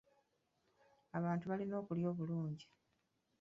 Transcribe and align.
Abantu 1.17 1.43
balina 1.51 1.75
okulya 1.81 2.07
obulungi. 2.13 2.65